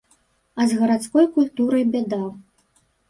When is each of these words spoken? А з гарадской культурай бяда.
А 0.59 0.65
з 0.71 0.79
гарадской 0.79 1.27
культурай 1.35 1.83
бяда. 1.97 2.23